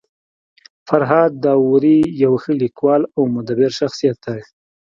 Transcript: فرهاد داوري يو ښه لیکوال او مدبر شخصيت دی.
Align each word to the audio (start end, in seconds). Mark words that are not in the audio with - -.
فرهاد 0.87 1.31
داوري 1.43 1.99
يو 2.23 2.33
ښه 2.41 2.51
لیکوال 2.63 3.01
او 3.15 3.21
مدبر 3.35 3.69
شخصيت 3.79 4.17
دی. 4.25 4.41